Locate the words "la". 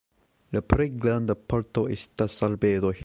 0.55-0.61